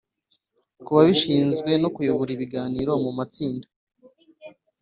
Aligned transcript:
kubabishinzwe 0.85 1.71
no 1.81 1.89
kuyobora 1.95 2.29
ibiganiro 2.37 2.91
mu 3.03 3.11
matsinda 3.17 3.67